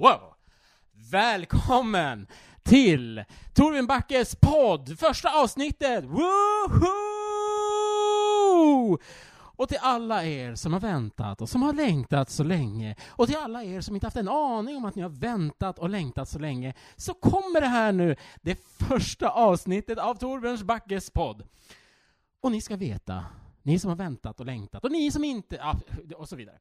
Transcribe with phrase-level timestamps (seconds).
[0.00, 0.34] Wow!
[1.10, 2.26] Välkommen
[2.62, 6.04] till Torbjörn Backes podd, första avsnittet!
[6.04, 6.18] Woohoo!
[9.56, 13.36] Och till alla er som har väntat och som har längtat så länge och till
[13.36, 16.38] alla er som inte haft en aning om att ni har väntat och längtat så
[16.38, 18.58] länge så kommer det här nu, det
[18.88, 21.42] första avsnittet av Torbjörns Backes podd.
[22.40, 23.24] Och ni ska veta,
[23.62, 25.80] ni som har väntat och längtat och ni som inte, ja,
[26.16, 26.58] och så vidare.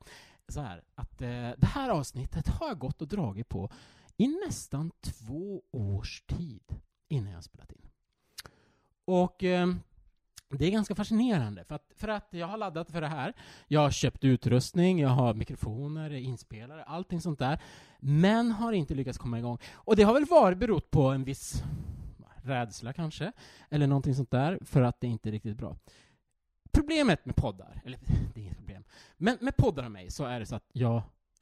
[0.47, 3.69] Så här, att eh, det här avsnittet har jag gått och dragit på
[4.17, 6.63] i nästan två års tid
[7.07, 7.87] innan jag spelat in.
[9.05, 9.67] Och eh,
[10.49, 13.33] det är ganska fascinerande, för att, för att jag har laddat för det här.
[13.67, 17.61] Jag har köpt utrustning, jag har mikrofoner, inspelare, allting sånt där.
[17.99, 19.57] Men har inte lyckats komma igång.
[19.73, 21.63] Och det har väl varit berott på en viss
[22.43, 23.31] rädsla kanske,
[23.69, 25.77] eller någonting sånt där, för att det inte är riktigt bra.
[26.71, 27.99] Problemet med poddar, eller
[28.33, 28.83] det är inget problem,
[29.17, 31.01] men med poddar och mig så är det så att jag,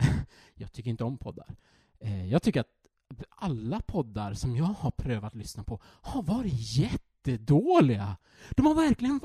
[0.56, 1.56] jag tycker inte om poddar.
[2.00, 2.80] Eh, jag tycker att
[3.30, 6.54] alla poddar som jag har prövat lyssna på har varit
[7.28, 8.18] jättedåliga.
[8.50, 9.20] De har verkligen,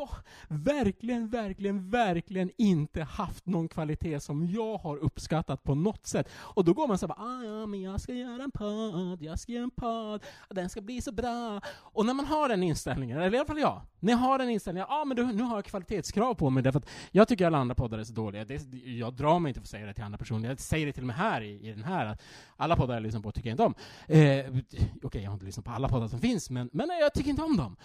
[0.49, 6.29] verkligen, verkligen, verkligen inte haft någon kvalitet som jag har uppskattat på något sätt.
[6.35, 9.39] Och då går man så här, ah, ja, men jag ska göra en podd, jag
[9.39, 11.61] ska göra en podd, den ska bli så bra.
[11.67, 14.51] Och när man har den inställningen, eller i alla fall jag, när jag har den
[14.51, 17.59] inställningen, ja ah, men nu har jag kvalitetskrav på mig, därför att jag tycker alla
[17.59, 18.45] andra poddar är så dåliga.
[18.45, 20.93] Det, jag drar mig inte för att säga det till andra personer, jag säger det
[20.93, 22.23] till och med här i, i den här, att
[22.57, 23.75] alla poddar jag lyssnar på tycker jag inte om.
[24.07, 24.65] Eh, Okej,
[25.03, 27.43] okay, jag har inte lyssnat på alla poddar som finns, men, men jag tycker inte
[27.43, 27.77] om dem.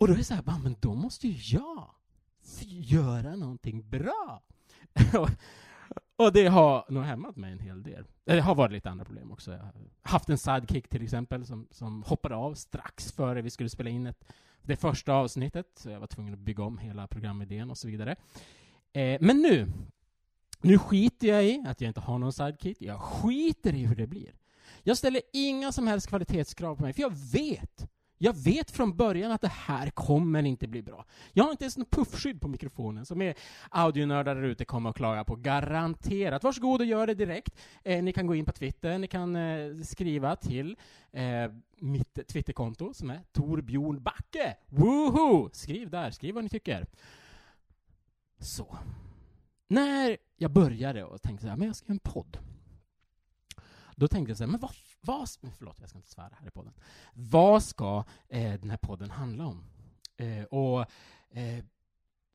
[0.00, 1.90] Och då är det så här, men då måste ju jag
[2.68, 4.42] göra någonting bra.
[6.16, 8.04] och det har nog hämmat mig en hel del.
[8.24, 9.52] Det har varit lite andra problem också.
[9.52, 13.68] Jag har haft en sidekick till exempel som, som hoppade av strax före vi skulle
[13.68, 14.24] spela in ett,
[14.62, 18.16] det första avsnittet, så jag var tvungen att bygga om hela programidén och så vidare.
[18.92, 19.72] Eh, men nu,
[20.60, 22.76] nu skiter jag i att jag inte har någon sidekick.
[22.80, 24.34] Jag skiter i hur det blir.
[24.82, 27.90] Jag ställer inga som helst kvalitetskrav på mig, för jag vet
[28.22, 31.04] jag vet från början att det här kommer inte bli bra.
[31.32, 33.34] Jag har inte ens något puffskydd på mikrofonen som är
[33.70, 36.44] audionördar där ute kommer att klaga på, garanterat.
[36.44, 37.56] Varsågod och gör det direkt.
[37.84, 40.76] Eh, ni kan gå in på Twitter, ni kan eh, skriva till
[41.12, 44.56] eh, mitt Twitterkonto som är Torbjörn Backe.
[44.66, 45.50] Woohoo!
[45.52, 46.86] Skriv där, skriv vad ni tycker.
[48.38, 48.78] Så.
[49.68, 52.38] När jag började och tänkte så här, men jag ska göra en podd.
[53.96, 54.70] Då tänkte jag så här, men vad
[55.00, 56.72] vad, oh, förlåt, jag ska inte svära här i podden.
[57.12, 59.64] Vad ska eh, den här podden handla om?
[60.16, 60.80] Eh, och
[61.30, 61.64] eh,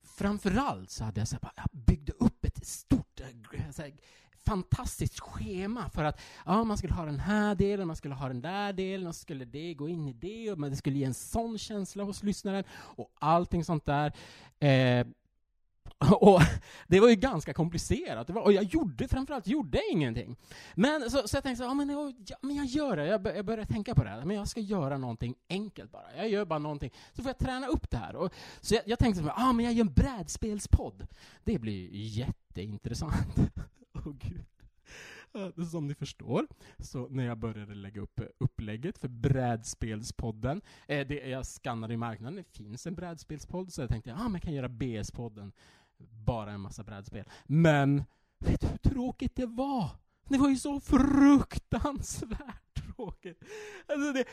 [0.04, 3.94] framförallt så hade jag, så här, jag byggde upp ett stort, eh, här,
[4.46, 8.42] fantastiskt schema för att ja, man skulle ha den här delen, man skulle ha den
[8.42, 11.14] där delen, och så skulle det gå in i det, och det skulle ge en
[11.14, 14.14] sån känsla hos lyssnaren, och allting sånt där.
[14.60, 15.08] Eh,
[16.20, 16.42] och
[16.88, 20.36] det var ju ganska komplicerat, var, och jag gjorde framförallt gjorde ingenting.
[20.76, 23.26] Men så, så jag tänkte så, ja, men, jag, ja, men jag gör det, jag,
[23.38, 26.16] jag började tänka på det här, men jag ska göra någonting enkelt bara.
[26.18, 28.16] Jag gör bara någonting, så får jag träna upp det här.
[28.16, 31.08] Och, så jag, jag tänkte så, ja, men jag gör en brädspelspodd.
[31.44, 33.38] Det blir jätteintressant.
[33.94, 34.46] oh, Gud.
[35.72, 36.48] Som ni förstår,
[36.80, 41.98] så när jag började lägga upp eh, upplägget för brädspelspodden, eh, det, jag skannade i
[41.98, 45.52] marknaden, det finns en brädspelspodd, så jag tänkte ah, jag kan göra BS-podden,
[45.98, 47.26] bara en massa brädspel.
[47.46, 48.04] Men,
[48.40, 49.90] vet du hur tråkigt det var?
[50.30, 53.44] Det var ju så fruktansvärt tråkigt.
[53.88, 54.26] Alltså det,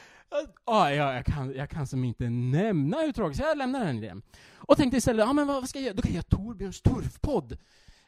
[0.65, 3.97] ah, ja, jag, kan, jag kan som inte nämna hur tråkigt, så jag lämnar den
[3.97, 4.23] idén.
[4.55, 5.95] Och tänkte istället, ah, men vad ska jag göra?
[5.95, 7.59] Då kan jag göra Torbjörns turfpodd.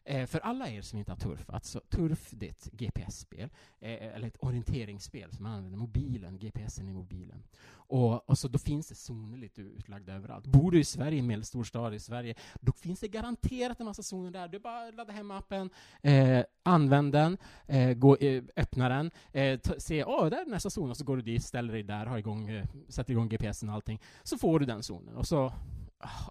[0.06, 3.50] Eh, för alla er som inte har turfat, så Turf det är ett GPS-spel,
[3.80, 7.42] eh, eller ett orienteringsspel som man använder mobilen, GPSen i mobilen.
[7.86, 10.46] Och, och så då finns det zoner lite utlagda överallt.
[10.46, 14.02] Bor du i Sverige, en medelstor stad i Sverige, då finns det garanterat en massa
[14.02, 14.48] zoner där.
[14.48, 15.70] Du bara ladda hem appen,
[16.02, 20.70] eh, använd den, eh, gå, eh, öppna den, eh, se, åh, oh, där är nästa
[20.70, 23.68] zon, och så går du dit, ställer dig där, har igång, eh, sätter igång GPSen
[23.68, 24.00] och allting.
[24.22, 25.52] Så får du den zonen, och så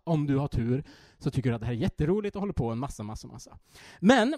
[0.04, 0.84] om du har tur,
[1.20, 3.58] så tycker du att det här är jätteroligt och håller på en massa, massa, massa.
[4.00, 4.34] Men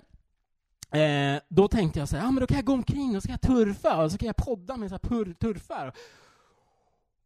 [0.92, 3.27] eh, då tänkte jag så här, ja men då kan jag gå omkring och så
[3.27, 5.94] kan jag turfa, och så kan jag podda med så här turfar.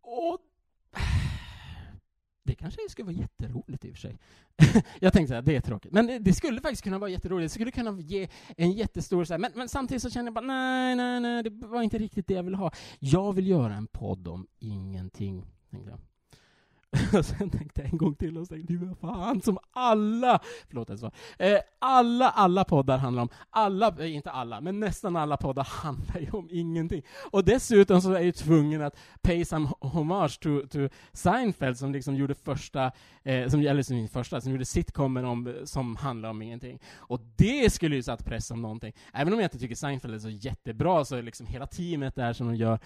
[0.02, 0.40] Och
[2.50, 4.20] det kanske skulle vara jätteroligt i och för sig.
[5.00, 5.92] jag tänkte att det är tråkigt.
[5.92, 7.46] Men det skulle faktiskt kunna vara jätteroligt.
[7.46, 9.24] Det skulle kunna ge en jättestor...
[9.24, 11.98] Så här, men, men, samtidigt så känner jag bara, nej, nej, nej, det var inte
[11.98, 12.72] riktigt det jag ville ha.
[13.00, 16.00] Jag vill göra en podd om ingenting, tänkte jag.
[17.18, 20.40] och sen tänkte jag en gång till och så tänkte jag, vad fan, som alla,
[20.68, 25.38] förlåt jag eh, alla, alla poddar handlar om, alla, eh, inte alla, men nästan alla
[25.38, 27.04] poddar handlar ju om ingenting.
[27.32, 30.80] Och dessutom så är jag ju tvungen att pay some homage to, to
[31.14, 32.92] Seinfeld som liksom gjorde första,
[33.24, 36.80] eh, som, eller som första, som gjorde sitcomen om, som handlar om ingenting.
[36.96, 38.94] Och det skulle ju satt press om någonting.
[39.14, 42.34] Även om jag inte tycker Seinfeld är så jättebra, så är liksom hela teamet där
[42.34, 42.80] som de gör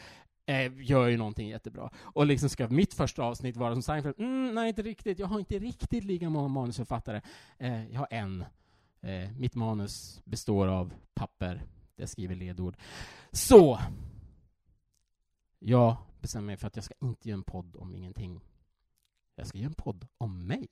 [0.45, 1.89] eh, gör ju någonting jättebra.
[1.95, 4.19] Och liksom ska mitt första avsnitt vara som Seinfeld?
[4.19, 5.19] Mm, nej, inte riktigt.
[5.19, 7.21] Jag har inte riktigt lika många manusförfattare.
[7.57, 8.45] Eh, jag har en.
[9.01, 11.65] Eh, mitt manus består av papper.
[11.95, 12.77] Jag skriver ledord.
[13.31, 13.79] Så!
[15.59, 18.41] Jag bestämmer mig för att jag ska inte göra en podd om ingenting.
[19.35, 20.67] Jag ska göra en podd om mig.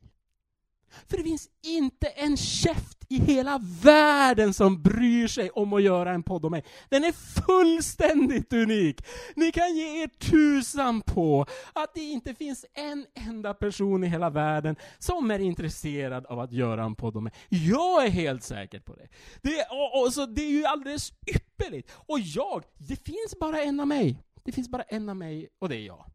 [1.09, 6.11] För det finns inte en käft i hela världen som bryr sig om att göra
[6.11, 6.63] en podd om mig.
[6.89, 9.01] Den är fullständigt unik!
[9.35, 14.29] Ni kan ge er tusan på att det inte finns en enda person i hela
[14.29, 17.33] världen som är intresserad av att göra en podd om mig.
[17.49, 19.07] Jag är helt säker på det.
[19.41, 21.91] Det, och, och, så det är ju alldeles ypperligt.
[21.95, 24.17] Och jag, det finns bara en av mig.
[24.43, 26.05] Det finns bara en av mig, och det är jag.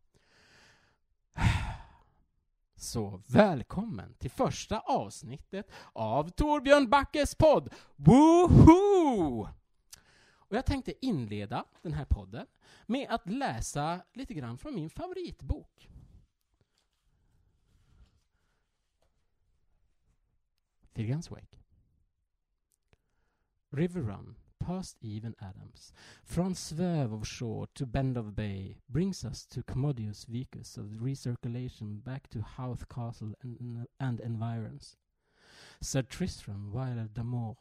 [2.77, 9.49] Så välkommen till första avsnittet av Torbjörn Backes podd Woohoo!
[10.49, 12.47] Och jag tänkte inleda den här podden
[12.87, 15.89] med att läsa lite grann från min favoritbok.
[20.93, 21.59] Figgans Wake.
[23.71, 25.93] River Run past Eve and Adams,
[26.25, 32.03] from swerve of shore to bend of bay, brings us to commodious vicus of recirculation
[32.03, 34.97] back to Howth Castle and, and environs.
[35.81, 37.57] Sir Tristram, while at Damour,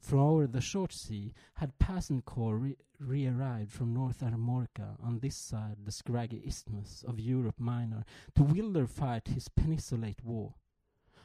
[0.00, 5.36] from over the short sea, had passant corps re arrived from North Armorica on this
[5.36, 8.04] side the scraggy isthmus of Europe Minor
[8.34, 10.54] to wilder fight his peninsulate war.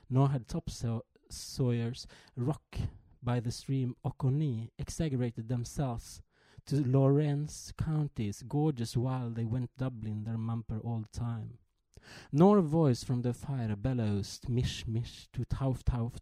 [0.09, 2.05] Nor had topsawyers
[2.35, 2.77] rock
[3.25, 6.21] by the stream Oconi exaggerated themselves
[6.67, 11.57] to Lawrence counties, gorgeous while they went doubling their mumper all the time.
[12.31, 16.13] Nor a voice from the fire bellows mish mish to tauf tauf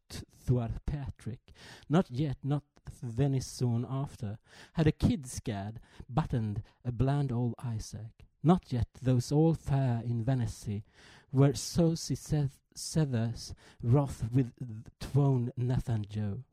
[0.45, 1.51] thuar Patrick,
[1.89, 2.63] not yet, not
[3.01, 4.37] Venice soon after,
[4.73, 5.77] had a kid scad
[6.09, 8.25] buttoned a bland old Isaac.
[8.41, 10.81] Not yet those all fair in Venice
[11.31, 14.51] were so Sethers wroth with
[14.99, 16.43] twone Nathan Joe.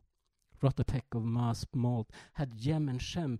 [0.62, 3.38] Rotopeck of Mas malt had Jem and Shem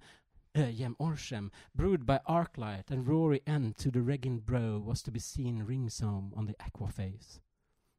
[0.55, 5.03] uh, Jem or Shem, brewed by Arclight, and Rory End to the Reggin Bro was
[5.03, 7.41] to be seen ringsome on the aqua face.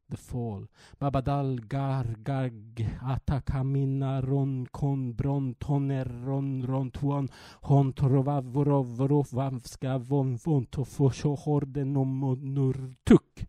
[0.10, 0.68] The fall.
[1.00, 7.30] Babadal gar garg atakamina ron kon bron toner ron ron tuan
[7.64, 13.46] hon torovavorov vavska von von tofoshohorden om tuk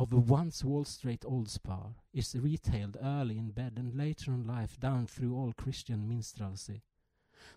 [0.00, 4.46] of the once Wall Street Old Spar is retailed early in bed and later in
[4.46, 6.80] life down through all Christian minstrelsy.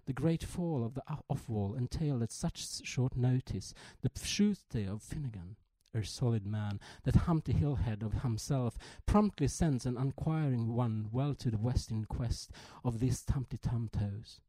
[0.07, 5.55] The great fall of the off-wall entailed at such short notice the pseuty of Finnegan,
[5.93, 11.49] a solid man, that Humpty Hillhead of himself promptly sends an unquiring one well to
[11.49, 12.51] the west in quest
[12.83, 14.41] of these Humpty Tumtoes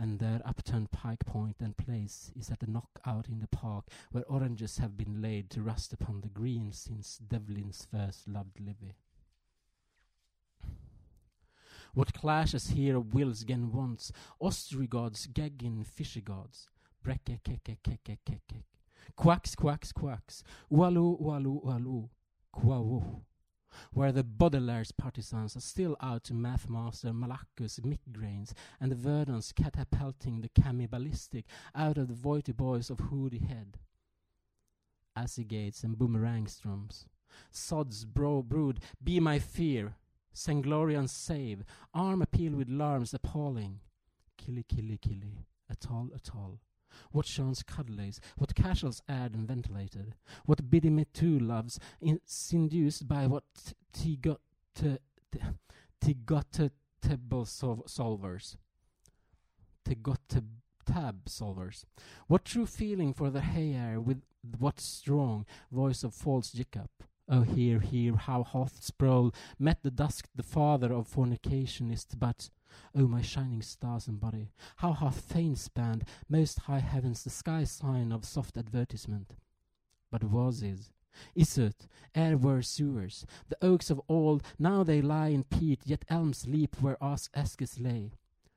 [0.00, 4.24] and their upturned pike point and place is at a knockout in the park where
[4.28, 8.94] oranges have been laid to rust upon the green since Devlin's first loved Livy.
[11.92, 14.10] What clashes here of wills gen wants,
[14.40, 16.70] ostrigods, gaggin, fishy gods,
[17.04, 18.62] brecke, keke, keke, keke,
[19.16, 20.42] quacks, quacks, quacks,
[20.72, 22.08] ualu, ualu, ualu,
[22.54, 23.22] quawu
[23.92, 30.40] where the Baudelaire's partisans are still out to mathmaster Malacus migraines and the Verdons catapulting
[30.40, 33.78] the cannibalistic out of the voity boys of Hoody Head.
[35.48, 37.04] Gates and Boomerangstrums.
[37.50, 39.96] Sod's bro brood, be my fear.
[40.34, 43.80] Senglorian save, arm appeal with larms appalling.
[44.38, 46.60] Killy, killy, killy, atoll, atoll.
[47.12, 50.14] What Sean's cuddlies, what casuals aired and ventilated,
[50.46, 52.20] what Biddy Me Too loves, in,
[52.52, 53.44] induced by what
[53.94, 54.98] to
[56.00, 56.70] Tigotable
[57.46, 58.56] solvers.
[60.86, 61.84] tab solvers.
[62.26, 64.22] What true feeling for the hair with
[64.58, 66.88] what strong voice of false Jacob.
[67.28, 72.50] Oh, hear, hear how Hothsproul met the dusk, the father of fornicationist, but
[72.94, 77.64] O my shining stars and body, how hath fame spanned most high heavens the sky
[77.64, 79.34] sign of soft advertisement?
[80.10, 80.92] But was is,
[81.34, 86.04] is it, ere were sewers, the oaks of old, now they lie in peat, yet
[86.08, 88.12] elms leap where Eskes lay.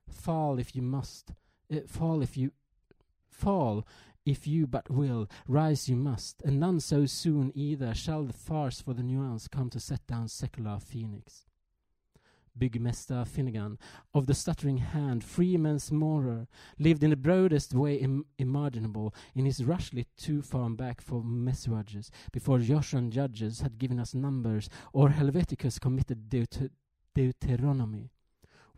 [0.10, 1.32] Fall if you must,
[1.72, 2.51] uh, fall if you
[3.29, 3.86] fall
[4.25, 8.79] If you but will, rise you must, and none so soon either shall the farce
[8.79, 11.46] for the nuance come to set down secular phoenix.
[12.57, 13.77] Byggmästare Finnegan,
[14.13, 19.63] of the stuttering hand, freeman's morer, lived in the broadest way Im imaginable, in his
[19.63, 25.79] rushly too far back for messuages, before Joshan judges had given us numbers, or Helveticus
[25.79, 26.69] committed Deut
[27.15, 28.10] Deuteronomy.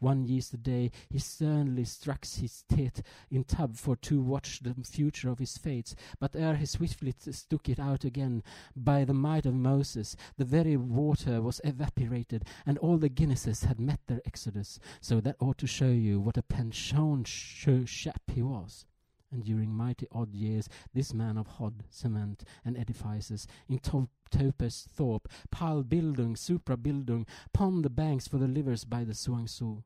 [0.05, 5.39] One yesterday he sternly struck his teeth in tub for to watch the future of
[5.39, 8.43] his fates, but ere he swiftly stuck it out again,
[8.75, 13.79] by the might of Moses, the very water was evaporated, and all the Guinnesses had
[13.79, 14.77] met their exodus.
[15.01, 18.85] So that ought to show you what a pension chap he was.
[19.31, 24.87] And during mighty odd years, this man of hod, cement, and edifices, in to Topes
[24.87, 29.81] Thorpe, Pal Bildung, Supra Bildung, pond the banks for the livers by the Suangsu.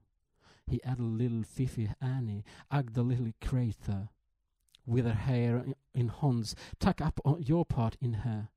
[0.69, 4.09] He added little Fifi Annie, ug the little crater,
[4.85, 8.49] with her hair in honds, tuck up your part in her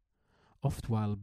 [0.63, 1.17] oft while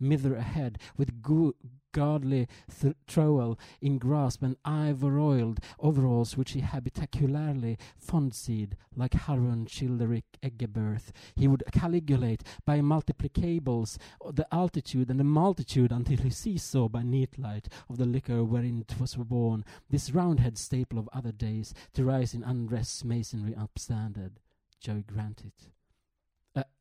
[0.00, 1.54] mither ahead with go-
[1.94, 2.48] godly
[2.80, 11.12] th- trowel in grasp and ivor-oiled overalls which he habitacularly fondseed like Harun Childeric Eggebirth.
[11.36, 13.96] He would calculate by multiplicables
[14.32, 18.84] the altitude and the multitude until he seesaw by neat light of the liquor wherein
[18.88, 24.40] it was born, this roundhead staple of other days, to rise in unrest masonry upstanded.
[24.80, 25.52] Joe granted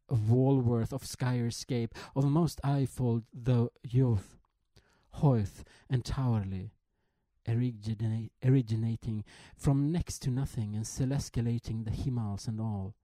[0.10, 4.38] of Walworth, of Skyerscape, of most eyefold the youth,
[5.16, 6.72] Hoyth and Towerley,
[7.48, 9.24] originating
[9.56, 12.96] from next to nothing and celestialating the Himmels and all.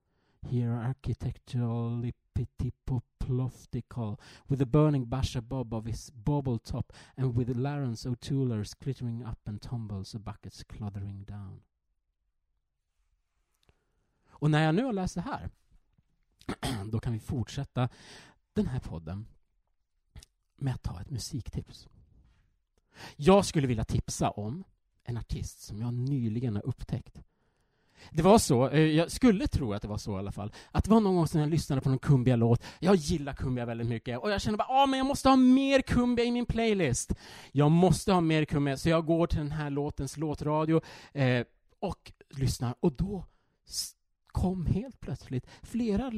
[0.42, 8.06] Here architecturally pettipoploftical, with the burning Basha Bob of his bauble top, and with Larens
[8.06, 11.60] O'Toolers glittering up and tumbles of buckets cluttering down.
[14.30, 15.50] Och när jag nu har läst det här
[16.92, 17.88] då kan vi fortsätta
[18.52, 19.26] den här podden
[20.56, 21.88] med att ta ett musiktips.
[23.16, 24.64] Jag skulle vilja tipsa om
[25.04, 27.22] en artist som jag nyligen har upptäckt.
[28.10, 30.84] Det var så, eh, jag skulle tro att det var så i alla fall, att
[30.84, 32.62] det var någon gång som jag lyssnade på någon Kumbia-låt.
[32.78, 35.82] Jag gillar Kumbia väldigt mycket och jag känner bara, ah, men jag måste ha mer
[35.82, 37.12] Kumbia i min playlist.
[37.52, 40.80] Jag måste ha mer Kumbia, så jag går till den här låtens låtradio
[41.12, 41.44] eh,
[41.80, 43.24] och lyssnar och då
[44.32, 46.10] kom helt plötsligt flera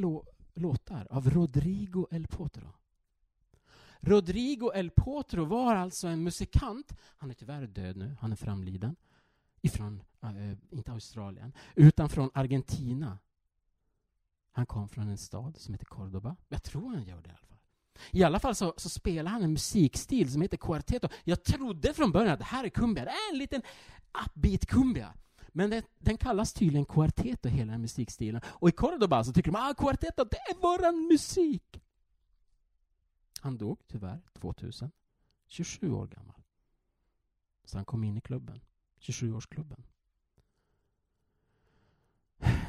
[0.55, 2.73] låtar av Rodrigo El Potro.
[4.01, 8.97] Rodrigo El Potro var alltså en musikant, han är tyvärr död nu, han är framliden,
[9.61, 13.19] ifrån, äh, inte Australien, utan från Argentina.
[14.53, 16.37] Han kom från en stad som heter Cordoba.
[16.49, 17.59] Jag tror han gör det i alla fall.
[18.11, 21.09] I alla fall så, så spelar han en musikstil som heter cuarteto.
[21.25, 23.63] Jag trodde från början att det här är cumbia, det är en liten
[24.27, 25.15] upbeat cumbia.
[25.53, 28.41] Men det, den kallas tydligen Quarteto, hela den musikstilen.
[28.47, 31.83] Och i Cordoba så tycker de att ah, Quarteto, det är våran musik!
[33.41, 34.91] Han dog tyvärr 2000,
[35.47, 36.43] 27 år gammal.
[37.65, 38.61] Så han kom in i klubben,
[39.01, 39.83] 27-årsklubben.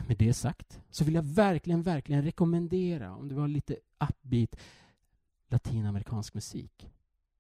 [0.07, 4.55] Med det sagt så vill jag verkligen, verkligen rekommendera, om du har lite upbeat
[5.47, 6.89] latinamerikansk musik.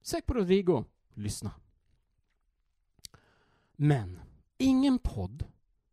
[0.01, 0.83] Sök på Rodrigo,
[1.13, 1.51] lyssna.
[3.75, 4.19] Men
[4.63, 5.43] ingen podd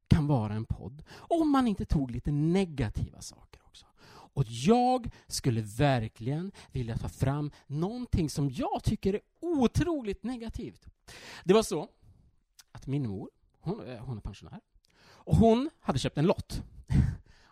[0.09, 3.87] kan vara en podd om man inte tog lite negativa saker också.
[4.09, 10.87] Och jag skulle verkligen vilja ta fram någonting som jag tycker är otroligt negativt.
[11.45, 11.89] Det var så
[12.73, 14.61] att min mor, hon, eh, hon är pensionär,
[15.03, 16.63] och hon hade köpt en lott.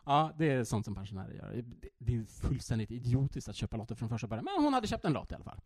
[0.04, 1.64] Ja, det är sånt som pensionärer gör.
[1.98, 5.12] Det är fullständigt idiotiskt att köpa lotter från första början, men hon hade köpt en
[5.12, 5.60] lott i alla fall.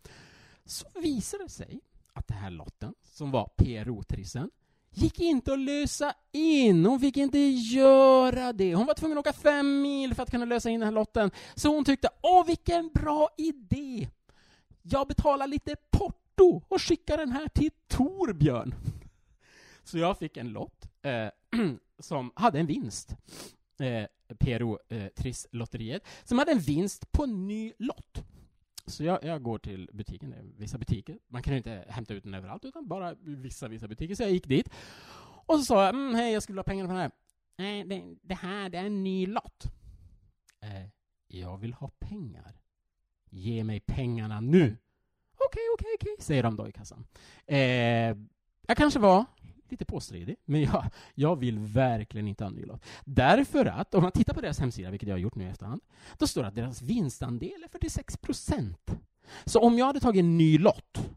[0.65, 1.81] Så visade det sig
[2.13, 4.51] att den här lotten, som var PRO-trissen,
[4.93, 6.87] gick inte att lösa in.
[6.87, 8.75] Hon fick inte göra det.
[8.75, 11.31] Hon var tvungen att åka fem mil för att kunna lösa in den här lotten.
[11.55, 14.09] Så hon tyckte, åh vilken bra idé!
[14.83, 18.75] Jag betalar lite porto och skickar den här till Torbjörn.
[19.85, 21.29] Så jag fick en lott eh,
[21.99, 23.17] som hade en vinst.
[23.79, 24.07] Eh,
[24.39, 28.25] PRO eh, Triss-lotteriet, som hade en vinst på en ny lott.
[28.87, 31.19] Så jag, jag, går till butiken, det är vissa butiker.
[31.29, 34.15] Man kan ju inte hämta ut den överallt, utan bara vissa, vissa butiker.
[34.15, 34.69] Så jag gick dit.
[35.47, 37.11] Och så sa jag, mm, hej, jag skulle ha pengarna för den här.
[37.57, 39.65] Nej, det, det, här, det är en ny lott.
[40.61, 40.89] Eh,
[41.27, 42.61] jag vill ha pengar.
[43.31, 44.59] Ge mig pengarna nu.
[44.59, 44.77] Okej,
[45.35, 47.07] okay, okej, okay, okej, okay, säger de då i kassan.
[47.47, 48.17] Eh,
[48.67, 49.25] jag kanske var
[49.73, 52.85] lite påstridig, men jag, jag vill verkligen inte ha en ny lott.
[53.05, 55.83] Därför att, om man tittar på deras hemsida, vilket jag har gjort nu i efterhand,
[56.19, 58.91] då står det att deras vinstandel är 46 procent.
[59.45, 61.11] Så om jag hade tagit en ny lott,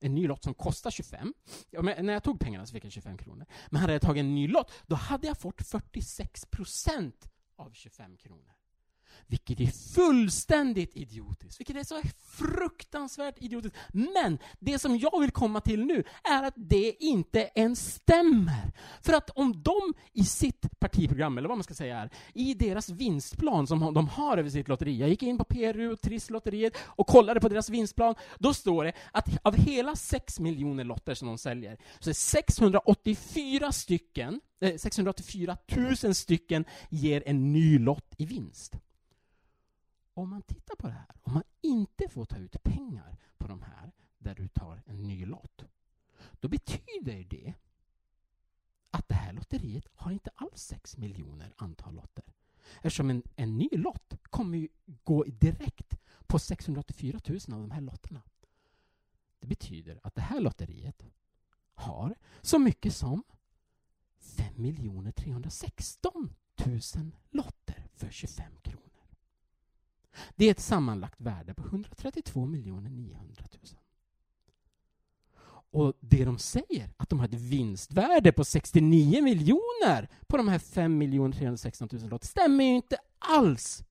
[0.00, 1.34] en ny lott som kostar 25.
[1.70, 3.46] Ja, men när jag tog pengarna så fick jag 25 kronor.
[3.70, 8.16] Men hade jag tagit en ny lott, då hade jag fått 46 procent av 25
[8.16, 8.54] kronor.
[9.26, 11.60] Vilket är fullständigt idiotiskt.
[11.60, 13.76] Vilket är så fruktansvärt idiotiskt.
[13.92, 18.72] Men det som jag vill komma till nu är att det inte ens stämmer.
[19.02, 22.90] För att om de i sitt partiprogram, eller vad man ska säga är, i deras
[22.90, 27.06] vinstplan som de har över sitt lotteri, jag gick in på PRU och Trisslotteriet och
[27.06, 31.38] kollade på deras vinstplan, då står det att av hela 6 miljoner lotter som de
[31.38, 35.56] säljer, så är 684 stycken eh, 684
[36.02, 38.76] 000 stycken ger en ny lott i vinst
[40.14, 43.62] om man tittar på det här, om man inte får ta ut pengar på de
[43.62, 45.64] här, där du tar en ny lott,
[46.40, 47.54] då betyder det
[48.90, 52.24] att det här lotteriet har inte alls 6 miljoner antal lotter.
[52.76, 54.68] Eftersom en, en ny lott kommer ju
[55.04, 55.94] gå direkt
[56.26, 58.22] på 684 000 av de här lotterna.
[59.40, 61.04] Det betyder att det här lotteriet
[61.74, 63.22] har så mycket som
[64.20, 66.34] 5 316
[66.66, 66.80] 000
[67.30, 68.83] lotter för 25 kronor.
[70.36, 73.80] Det är ett sammanlagt värde på 132 900 000.
[75.70, 80.58] Och det de säger, att de har ett vinstvärde på 69 miljoner på de här
[80.58, 83.84] 5 316 000 lotter, stämmer ju inte alls.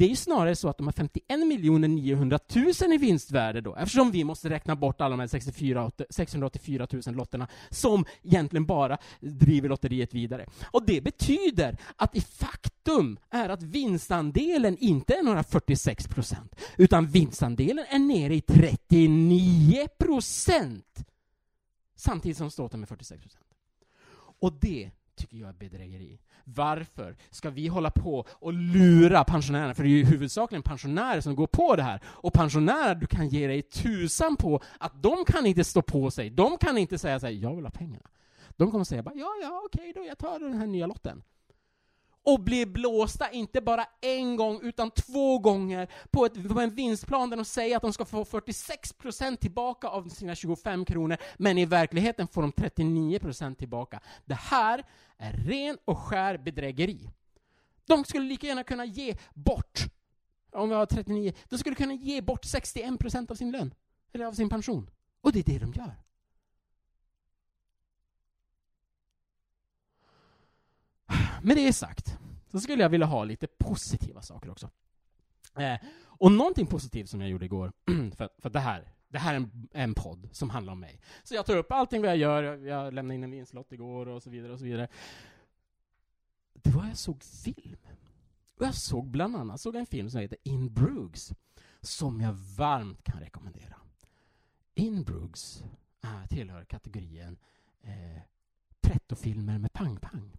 [0.00, 3.76] Det är ju snarare så att de har 51 miljoner 900 000 i vinstvärde då,
[3.76, 8.98] eftersom vi måste räkna bort alla de här 64, 684 000 lotterna som egentligen bara
[9.20, 10.46] driver lotteriet vidare.
[10.70, 17.06] Och det betyder att i faktum är att vinstandelen inte är några 46 procent, utan
[17.06, 21.04] vinstandelen är nere i 39 procent.
[21.96, 23.46] Samtidigt som staten med 46 procent.
[24.40, 26.20] Och det tycker jag är bedrägeri.
[26.44, 29.74] Varför ska vi hålla på och lura pensionärerna?
[29.74, 32.00] För det är ju huvudsakligen pensionärer som går på det här.
[32.04, 36.30] Och pensionärer, du kan ge dig tusan på att de kan inte stå på sig.
[36.30, 38.08] De kan inte säga så här, jag vill ha pengarna.
[38.56, 41.22] De kommer säga bara, ja, ja, okej då, jag tar den här nya lotten
[42.22, 47.30] och blir blåsta, inte bara en gång, utan två gånger på, ett, på en vinstplan
[47.30, 51.64] där de säger att de ska få 46% tillbaka av sina 25 kronor, men i
[51.64, 54.00] verkligheten får de 39% tillbaka.
[54.24, 54.84] Det här
[55.18, 57.10] är ren och skär bedrägeri.
[57.86, 59.80] De skulle lika gärna kunna ge bort,
[60.52, 63.74] om vi har 39, de skulle kunna ge bort 61% av sin lön,
[64.12, 64.90] eller av sin pension.
[65.20, 65.96] Och det är det de gör.
[71.42, 72.18] Med det sagt,
[72.50, 74.70] så skulle jag vilja ha lite positiva saker också.
[75.58, 77.72] Eh, och någonting positivt som jag gjorde igår,
[78.16, 81.00] för, för det här, det här är en, en podd som handlar om mig.
[81.22, 84.22] Så jag tar upp allting vad jag gör, jag lämnade in en vinslott igår och
[84.22, 84.88] så vidare och så vidare.
[86.52, 87.80] Det var jag såg film.
[88.54, 91.32] Och jag såg bland annat såg en film som heter In Bruges,
[91.80, 93.76] som jag varmt kan rekommendera.
[94.74, 95.64] In Bruges
[96.04, 97.36] äh, eh, tillhör kategorin
[97.82, 98.22] eh,
[98.80, 100.36] pretto-filmer med pang-pang.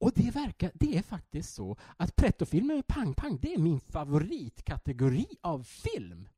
[0.00, 5.26] Och det verkar, det är faktiskt så att prettofilmer med pang-pang, det är min favoritkategori
[5.42, 6.28] av film.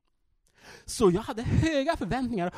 [0.84, 2.54] Så jag hade höga förväntningar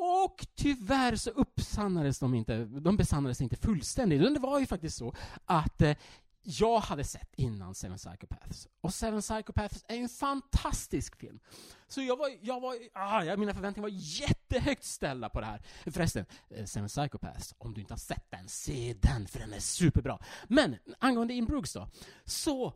[0.00, 4.34] och tyvärr så uppsannades de inte, de besannades inte fullständigt.
[4.34, 5.96] Det var ju faktiskt så att eh,
[6.42, 8.68] jag hade sett innan Seven Psychopaths.
[8.80, 11.40] Och Seven Psychopaths är en fantastisk film.
[11.88, 15.62] Så jag var, jag var, ah, mina förväntningar var jättehögt ställda på det här.
[15.86, 19.60] Förresten, eh, Seven Psychopaths, om du inte har sett den, se den för den är
[19.60, 20.18] superbra.
[20.48, 21.88] Men angående In Brooks då,
[22.24, 22.74] så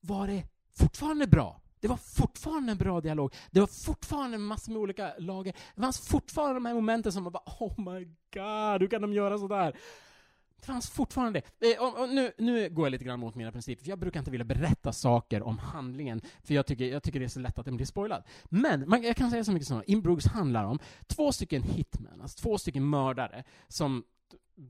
[0.00, 1.60] var det fortfarande bra.
[1.80, 3.34] Det var fortfarande en bra dialog.
[3.50, 5.54] Det var fortfarande massor med olika lager.
[5.74, 9.12] Det fanns fortfarande de här momenten som man bara Oh my god, hur kan de
[9.12, 9.76] göra sådär?
[10.60, 13.84] Det fanns fortfarande eh, och, och nu, nu går jag lite grann mot mina principer,
[13.84, 17.26] för jag brukar inte vilja berätta saker om handlingen, för jag tycker, jag tycker det
[17.26, 18.22] är så lätt att den blir spoilad.
[18.44, 22.20] Men man, jag kan säga så mycket som In Bruges handlar om två stycken hitmen,
[22.20, 24.04] alltså två stycken mördare, som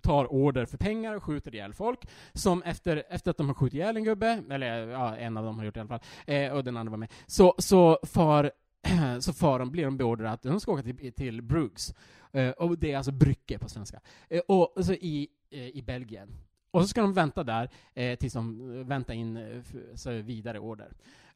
[0.03, 3.75] tar order för pengar och skjuter ihjäl folk, som efter, efter att de har skjutit
[3.75, 6.53] ihjäl en gubbe, eller ja, en av dem har gjort det i alla fall, eh,
[6.53, 8.51] och den andra var med, så, så far
[9.21, 11.95] så far de, blir de beordrade att de ska åka till, till Bruges.
[12.33, 14.01] Eh, och det är alltså Brücke på svenska.
[14.29, 16.29] Eh, och så i, Eh, i Belgien.
[16.71, 19.63] Och så ska de vänta där eh, tills de eh, väntar in eh,
[19.95, 20.93] så vidare order.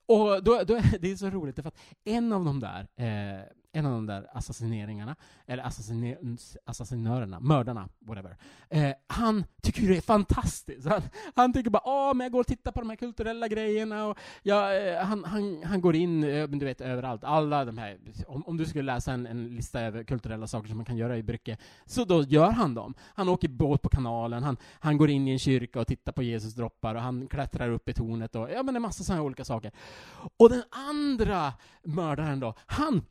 [0.07, 2.89] Och då, då, det är så roligt, för att en av de där,
[3.73, 6.19] en av de där assassineringarna, eller assassiner,
[6.65, 8.37] assassinörerna, mördarna, whatever.
[8.69, 8.93] Eh,
[9.25, 10.89] han tycker det är fantastiskt.
[10.89, 11.03] Han,
[11.35, 14.19] han tycker bara åh, men jag går och tittar på de här kulturella grejerna och
[14.43, 17.25] jag, eh, han, han, han går in, eh, du vet, överallt.
[17.25, 20.77] Alla de här, om, om du skulle läsa en, en lista över kulturella saker som
[20.77, 21.57] man kan göra i Brücke,
[21.87, 22.95] så då gör han dem.
[23.15, 26.23] Han åker båt på kanalen, han, han går in i en kyrka och tittar på
[26.23, 29.45] Jesus droppar och han klättrar upp i tornet och ja men en massa sådana olika
[29.45, 29.73] saker.
[30.37, 31.53] Och den andra
[31.85, 33.03] mördaren då, han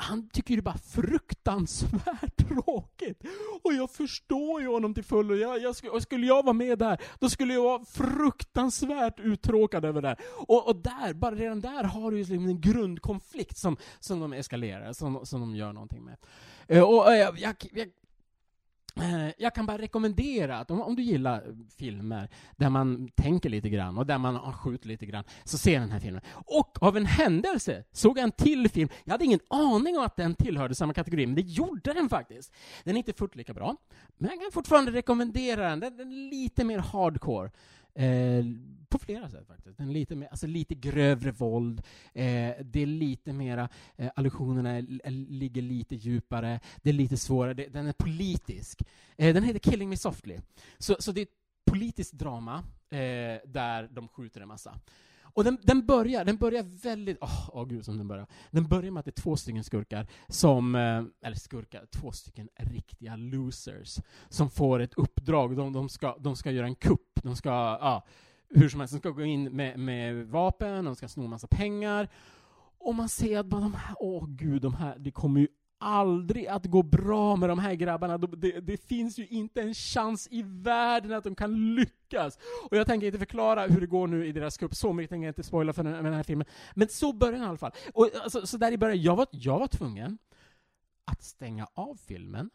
[0.00, 3.24] han tycker det är bara fruktansvärt tråkigt.
[3.62, 5.34] Och jag förstår ju honom till fullo.
[5.34, 10.02] Jag, jag skulle, skulle jag vara med där, då skulle jag vara fruktansvärt uttråkad över
[10.02, 10.18] det här.
[10.48, 14.32] Och, och där, bara redan där har du ju liksom en grundkonflikt som, som de
[14.32, 16.16] eskalerar, som, som de gör någonting med.
[16.66, 17.88] Eh, och, jag, jag, jag
[18.96, 21.44] Eh, jag kan bara rekommendera att om, om, du gillar
[21.78, 25.90] filmer där man tänker lite grann och där man skjuter lite grann, så se den
[25.90, 26.22] här filmen.
[26.32, 28.88] Och av en händelse såg jag en till film.
[29.04, 32.52] Jag hade ingen aning om att den tillhörde samma kategori, men det gjorde den faktiskt.
[32.84, 33.76] Den är inte fullt lika bra,
[34.18, 35.80] men jag kan fortfarande rekommendera den.
[35.80, 37.50] Den är lite mer hardcore.
[37.94, 38.44] Eh,
[38.88, 39.78] på flera sätt faktiskt.
[39.78, 45.00] Den lite, mer, alltså lite grövre våld, eh, det är lite mera, eh, allusionerna är,
[45.04, 48.82] är, ligger lite djupare, det är lite svårare, det, den är politisk.
[49.16, 50.38] Eh, den heter Killing Me Softly.
[50.78, 51.28] Så, så det är ett
[51.64, 54.80] politiskt drama eh, där de skjuter en massa.
[55.34, 58.26] Och den, den, börjar, den börjar väldigt, åh oh, oh, gud som den börjar.
[58.50, 62.48] Den börjar med att det är två stycken skurkar som, eh, eller skurkar, två stycken
[62.56, 65.56] riktiga losers som får ett uppdrag.
[65.56, 68.02] De, de, ska, de ska göra en kupp, de ska, Ah,
[68.48, 72.08] hur som helst, de ska gå in med, med vapen, de ska sno massa pengar.
[72.78, 75.48] Och man ser att bara de här, åh oh, gud, de här, det kommer ju
[75.80, 78.18] aldrig att gå bra med de här grabbarna.
[78.18, 82.38] Det, det, finns ju inte en chans i världen att de kan lyckas.
[82.70, 85.26] Och jag tänker inte förklara hur det går nu i deras kupp, så mycket tänker
[85.26, 86.46] jag inte spoila för den, den här filmen.
[86.74, 87.72] Men så börjar den i alla fall.
[87.94, 90.18] Och alltså, så där i början, jag var, jag var tvungen
[91.04, 92.50] att stänga av filmen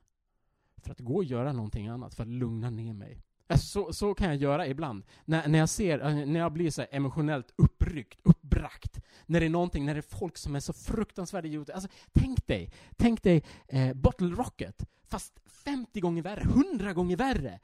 [0.84, 3.25] för att gå och göra någonting annat, för att lugna ner mig.
[3.48, 5.04] Alltså, så, så kan jag göra ibland.
[5.26, 9.00] När, när jag ser, eh, när jag blir så emotionellt uppryckt, uppbrakt.
[9.26, 11.74] När det är någonting, när det är folk som är så fruktansvärda idioter.
[11.74, 17.60] Alltså, tänk dig, tänk dig eh, Bottle Rocket, fast 50 gånger värre, 100 gånger värre.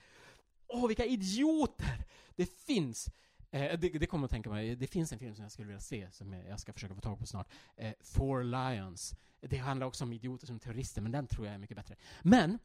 [0.68, 2.06] Åh, vilka idioter!
[2.36, 3.10] Det finns
[3.52, 5.80] Eh, det, det kommer att tänka mig, det finns en film som jag skulle vilja
[5.80, 7.48] se, som jag ska försöka få tag på snart.
[7.78, 9.16] Eh, Four Lions.
[9.42, 11.96] Det handlar också om idioter som terrorister, men den tror jag är mycket bättre.
[12.22, 12.60] Men,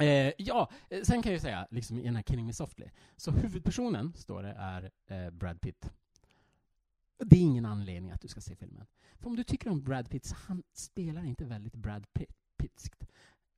[0.00, 2.86] Eh, ja, eh, sen kan jag ju säga, liksom i den här Killing Me Softly,
[3.16, 5.90] så huvudpersonen, står det, är eh, Brad Pitt.
[7.18, 8.86] Det är ingen anledning att du ska se filmen.
[9.18, 13.06] För om du tycker om Brad Pitt, så han spelar inte väldigt Brad Pitt, Pittskt.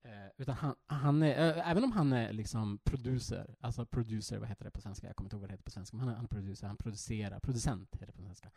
[0.02, 4.48] Eh, utan han, han är, äh, även om han är liksom producer, alltså producer, vad
[4.48, 5.06] heter det på svenska?
[5.06, 6.76] Jag kommer inte ihåg vad det heter på svenska, men han är, han producer, han
[6.76, 8.50] producerar, producent heter det på svenska.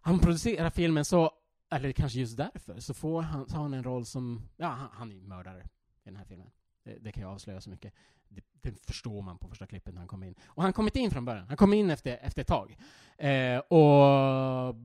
[0.00, 1.30] Han producerar filmen så,
[1.70, 4.88] eller kanske just därför, så får han, så har han en roll som, ja, han,
[4.92, 5.60] han är mördare
[6.02, 6.50] i den här filmen.
[6.84, 7.94] Det, det, kan jag avslöja så mycket.
[8.28, 10.34] Det, det, förstår man på första klippet när han kommer in.
[10.44, 11.48] Och han inte in från början.
[11.48, 12.76] Han kom in efter, efter ett tag.
[13.18, 14.76] Eh, och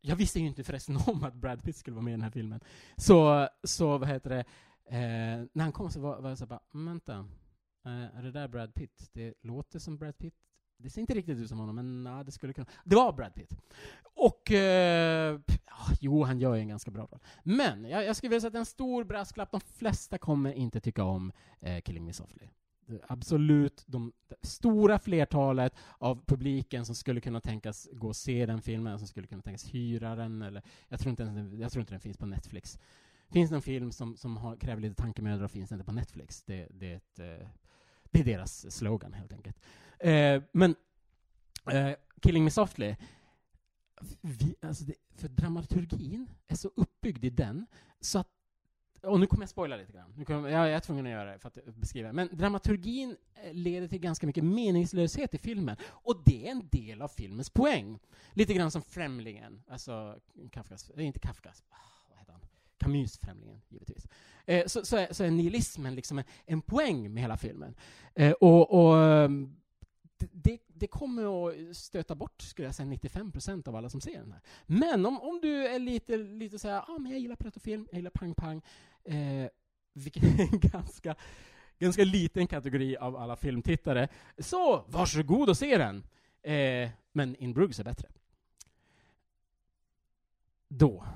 [0.00, 2.30] jag visste ju inte förresten om att Brad Pitt skulle vara med i den här
[2.30, 2.60] filmen.
[2.96, 4.44] Så, så vad heter det,
[4.96, 7.28] eh, när han kom så var, var jag så bara, vänta,
[7.84, 9.10] eh, är det där Brad Pitt?
[9.12, 10.34] Det låter som Brad Pitt,
[10.76, 12.66] det ser inte riktigt ut som honom, men nah, det skulle kunna...
[12.84, 13.54] Det var Brad Pitt.
[14.14, 14.52] Och...
[14.52, 15.40] Eh,
[16.02, 17.20] jo, han gör ju en ganska bra roll.
[17.42, 21.04] Men, jag, jag skulle vilja säga att en stor brasklapp, de flesta kommer inte tycka
[21.04, 22.48] om eh, Killing Me Softly.
[23.06, 28.62] Absolut, de, de stora flertalet av publiken som skulle kunna tänkas gå och se den
[28.62, 31.92] filmen, som skulle kunna tänkas hyra den, eller jag tror inte, ens, jag tror inte
[31.92, 32.78] den finns på Netflix.
[33.30, 36.42] Finns det en film som, som har, kräver lite tankemöda, finns inte på Netflix.
[36.42, 37.48] Det, det, är ett, eh,
[38.10, 39.56] det är deras slogan, helt enkelt.
[39.98, 40.74] Eh, men
[41.70, 42.96] eh, Killing Me Softly,
[44.20, 47.66] vi, alltså det, för dramaturgin är så uppbyggd i den,
[48.00, 48.28] så att
[49.02, 50.12] och nu kommer jag spoila lite grann.
[50.16, 52.12] Nu kommer, jag är tvungen att göra det för att beskriva.
[52.12, 55.76] Men dramaturgin eh, leder till ganska mycket meningslöshet i filmen.
[55.84, 57.98] Och det är en del av filmens poäng.
[58.32, 59.62] Lite grann som Främlingen.
[59.68, 60.18] Alltså,
[60.50, 61.76] Kafkas, eh, inte Kafkas, ah,
[62.08, 62.42] vad heter han?
[62.78, 64.08] Camus Främlingen, givetvis.
[64.46, 67.74] Eh, så, så, är, så är nihilismen liksom en, en poäng med hela filmen.
[68.14, 69.56] Eh, och, och ehm,
[70.32, 74.18] det, det, kommer att stöta bort, skulle jag säga, 95 % av alla som ser
[74.18, 74.40] den här.
[74.66, 77.96] Men om, om du är lite, lite så här, ah, men jag gillar pretofilm, jag
[77.96, 78.62] gillar pang-pang,
[79.04, 79.50] eh,
[79.92, 81.14] vilket är en ganska,
[81.78, 84.08] ganska liten kategori av alla filmtittare,
[84.38, 86.04] så varsågod och se den!
[86.42, 88.08] Eh, men In Bruges är bättre.
[90.68, 91.06] Då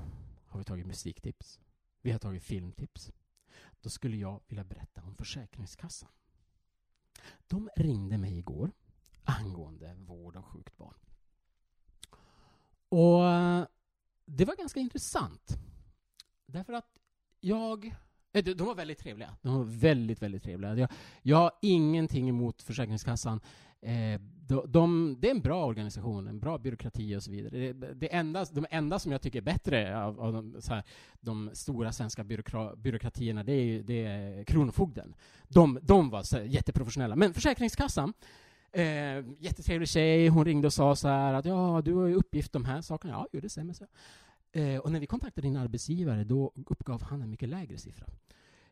[0.47, 1.59] har vi tagit musiktips.
[2.01, 3.11] Vi har tagit filmtips.
[3.81, 6.09] Då skulle jag vilja berätta om Försäkringskassan.
[7.47, 8.71] De ringde mig igår
[9.27, 10.95] angående vård av sjukt barn.
[12.89, 13.67] Och
[14.25, 15.57] det var ganska intressant.
[16.45, 16.97] därför att
[17.39, 17.85] jag
[18.33, 19.35] eh, de var väldigt trevliga.
[19.41, 20.75] De var väldigt, väldigt trevliga.
[20.75, 20.89] Jag,
[21.21, 23.41] jag har ingenting emot Försäkringskassan.
[23.81, 27.73] Eh, de, de, det är en bra organisation, en bra byråkrati och så vidare.
[27.73, 30.83] Det, det enda, de enda som jag tycker är bättre av, av de, här,
[31.19, 35.15] de, stora svenska byråkra, byråkratierna, det är, det är Kronofogden.
[35.47, 37.15] De, de var så, jätteprofessionella.
[37.15, 38.13] Men Försäkringskassan,
[38.77, 42.53] eh, jättetrevlig tjej, hon ringde och sa så här att ja, du har ju uppgift
[42.53, 43.13] de här sakerna.
[43.13, 43.73] Ja, jo, det stämmer.
[43.73, 43.85] Så.
[44.51, 48.05] Eh, och när vi kontaktade din arbetsgivare, då uppgav han en mycket lägre siffra.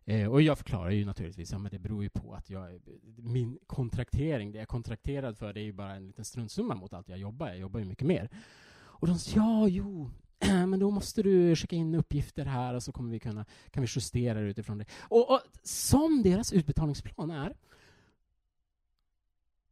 [0.05, 2.81] Eh, och jag förklarar ju naturligtvis, ja men det beror ju på att jag,
[3.17, 6.93] min kontraktering, det jag är kontrakterad för, det är ju bara en liten struntsumma mot
[6.93, 7.47] allt jag jobbar.
[7.47, 8.29] Jag jobbar ju mycket mer.
[8.77, 10.09] Och de sa, ja, jo,
[10.67, 13.89] men då måste du skicka in uppgifter här och så kommer vi kunna, kan vi
[13.95, 14.85] justera det utifrån det.
[15.01, 17.55] Och, och som deras utbetalningsplan är,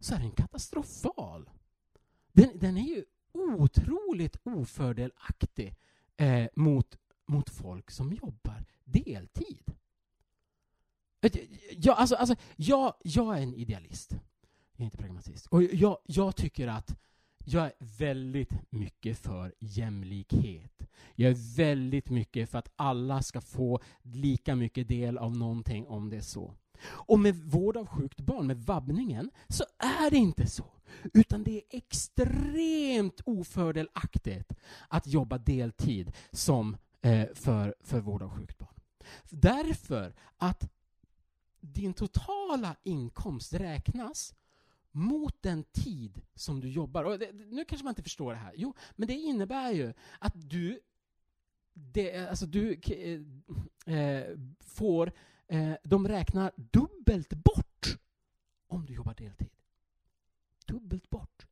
[0.03, 1.49] så är den katastrofal.
[2.31, 5.75] Den, den är ju otroligt ofördelaktig
[6.17, 9.73] eh, mot, mot folk som jobbar deltid.
[11.21, 11.31] Eh,
[11.71, 14.11] jag, alltså, alltså, jag, jag är en idealist.
[14.71, 15.47] Jag är inte pragmatist.
[15.47, 16.97] Och jag, jag tycker att
[17.45, 20.87] jag är väldigt mycket för jämlikhet.
[21.15, 26.09] Jag är väldigt mycket för att alla ska få lika mycket del av någonting om
[26.09, 26.55] det är så.
[26.85, 30.65] Och med vård av sjukt barn, med vabbningen, så är det inte så.
[31.13, 34.53] Utan det är extremt ofördelaktigt
[34.87, 38.73] att jobba deltid som eh, för, för vård av sjukt barn.
[39.29, 40.69] Därför att
[41.59, 44.35] din totala inkomst räknas
[44.91, 47.03] mot den tid som du jobbar.
[47.03, 48.53] Och det, nu kanske man inte förstår det här.
[48.55, 50.79] Jo, men det innebär ju att du,
[51.73, 55.11] det, alltså du eh, eh får,
[55.53, 57.97] eh, de räknar dubbelt bort
[58.67, 59.49] om du jobbar deltid.
[60.65, 61.45] Dubbelt bort.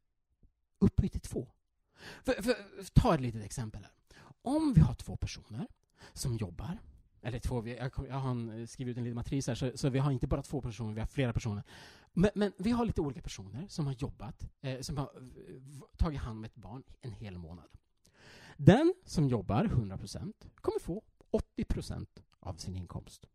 [0.79, 1.51] Upphöjt till två.
[2.23, 2.55] För, för,
[2.93, 3.93] ta ett litet exempel här.
[4.41, 5.67] Om vi har två personer
[6.13, 6.77] som jobbar
[7.21, 9.99] eller två, jag, jag har eh, skrivit ut en liten matris här, så, så, vi
[9.99, 11.63] har inte bara två personer, vi har flera personer.
[12.13, 15.11] Men, men vi har lite olika personer som har jobbat, eh, som har
[15.97, 17.69] tagit hand om ett barn en hel månad.
[18.57, 21.03] Den som jobbar 100% kommer få
[21.57, 22.07] 80%
[22.39, 23.25] av sin inkomst.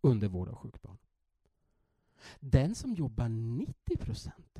[0.00, 0.98] Under vård av sjukt barn.
[2.40, 4.58] Den som jobbar 90 procent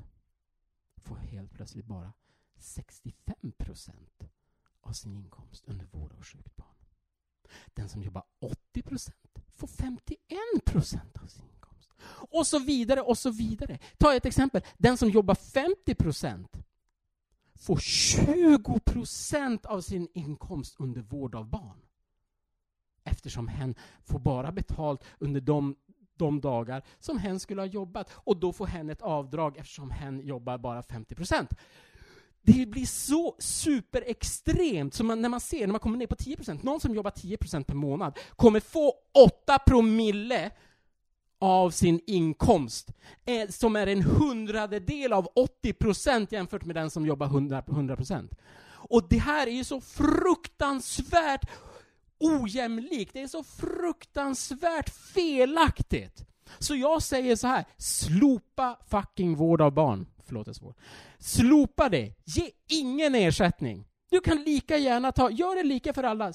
[0.96, 2.12] får helt plötsligt bara
[2.58, 4.30] 65 procent
[4.80, 6.66] av sin inkomst under vård av sjukt barn.
[7.74, 10.18] Den som jobbar 80 procent får 51
[10.64, 11.90] procent av sin inkomst.
[12.30, 13.78] Och så vidare och så vidare.
[13.98, 14.62] Ta ett exempel.
[14.78, 16.56] Den som jobbar 50 procent
[17.54, 21.82] får 20 procent av sin inkomst under vård av barn.
[23.04, 25.76] Eftersom hen får bara betalt under de,
[26.16, 28.10] de dagar som hen skulle ha jobbat.
[28.14, 31.54] Och då får hen ett avdrag eftersom hen jobbar bara 50 procent
[32.42, 36.58] det blir så superextremt, så man, när man ser, när man kommer ner på 10%,
[36.62, 40.50] någon som jobbar 10% per månad kommer få 8 promille
[41.38, 42.90] av sin inkomst,
[43.24, 47.68] eh, som är en hundradedel av 80% jämfört med den som jobbar 100%.
[47.68, 48.28] 100%.
[48.62, 51.50] Och det här är ju så fruktansvärt
[52.20, 56.24] ojämlikt, det är så fruktansvärt felaktigt.
[56.58, 60.06] Så jag säger så här, slopa fucking vård av barn.
[60.26, 60.76] Förlåt, det är svårt.
[61.18, 62.14] Slopa det.
[62.24, 63.86] Ge ingen ersättning.
[64.10, 66.32] Du kan lika gärna ta, gör det lika för alla,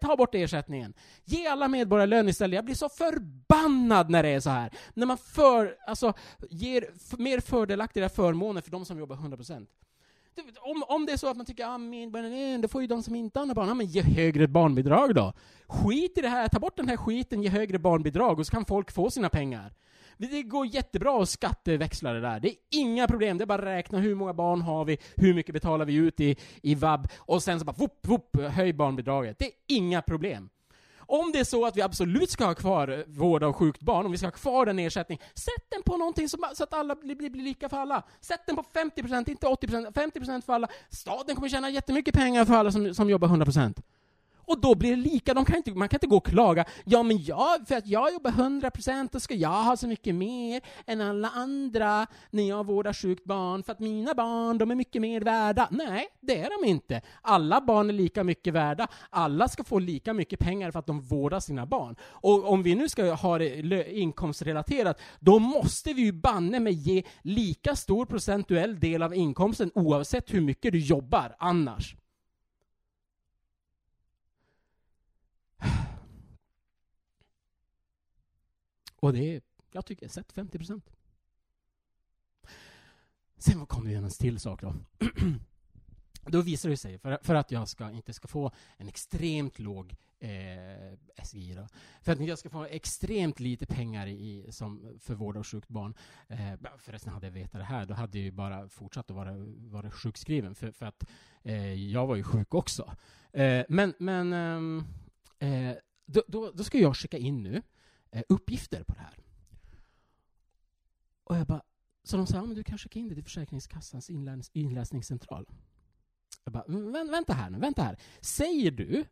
[0.00, 0.94] ta bort ersättningen.
[1.24, 2.54] Ge alla medborgarlön istället.
[2.54, 4.72] Jag blir så förbannad när det är så här.
[4.94, 6.12] När man för, alltså,
[6.50, 9.66] ger mer fördelaktiga förmåner för de som jobbar 100%.
[10.60, 13.02] Om, om det är så att man tycker att ah, medborgarlön, det får ju de
[13.02, 13.68] som inte har barn.
[13.68, 15.32] Ja, men ge högre barnbidrag då.
[15.66, 18.64] Skit i det här, ta bort den här skiten, ge högre barnbidrag och så kan
[18.64, 19.72] folk få sina pengar.
[20.18, 22.40] Det går jättebra att skatteväxla det där.
[22.40, 23.38] Det är inga problem.
[23.38, 26.20] Det är bara att räkna hur många barn har vi, hur mycket betalar vi ut
[26.20, 29.38] i, i vab, och sen så bara whoop, whoop, höj barnbidraget.
[29.38, 30.48] Det är inga problem.
[31.06, 34.06] Om det är så att vi absolut ska ha kvar eh, vård av sjukt barn,
[34.06, 36.94] om vi ska ha kvar den ersättningen, sätt den på någonting som, så att alla
[36.94, 38.02] blir, blir, blir lika för alla.
[38.20, 40.68] Sätt den på 50%, inte 80%, 50% för alla.
[40.90, 43.82] Staten kommer tjäna jättemycket pengar för alla som, som jobbar 100%.
[44.46, 46.64] Och då blir det lika, de kan inte, man kan inte gå och klaga.
[46.84, 50.62] Ja, men jag, för att jag jobbar 100% och ska jag ha så mycket mer
[50.86, 55.02] än alla andra när jag vårdar sjukt barn, för att mina barn, de är mycket
[55.02, 55.68] mer värda.
[55.70, 57.00] Nej, det är de inte.
[57.22, 58.88] Alla barn är lika mycket värda.
[59.10, 61.96] Alla ska få lika mycket pengar för att de vårdar sina barn.
[62.02, 67.02] Och om vi nu ska ha det inkomstrelaterat, då måste vi ju banne med ge
[67.22, 71.96] lika stor procentuell del av inkomsten oavsett hur mycket du jobbar annars.
[79.06, 79.42] Och det är,
[79.72, 80.90] jag tycker, sett 50 procent.
[83.38, 84.74] Sen kom det en till sak då.
[86.26, 89.94] då visar det sig, för, för att jag ska, inte ska få en extremt låg
[90.18, 91.68] eh, SGI, då,
[92.02, 95.94] för att jag ska få extremt lite pengar i, som, för vård av sjukt barn.
[96.28, 99.34] Eh, förresten, hade jag vetat det här, då hade jag ju bara fortsatt att vara,
[99.58, 101.04] vara sjukskriven, för, för att
[101.42, 102.96] eh, jag var ju sjuk också.
[103.32, 104.84] Eh, men men ehm,
[105.38, 107.62] eh, då, då, då, ska jag skicka in nu eh,
[108.10, 109.18] Eh, uppgifter på det här.
[111.24, 111.62] Och jag bara,
[112.04, 115.46] så de sa, ja, men du kan skicka in det till Försäkringskassans inläs inläsningscentral.
[116.44, 117.96] Jag bara, Vä vänta här nu, vänta här.
[118.20, 119.04] Säger du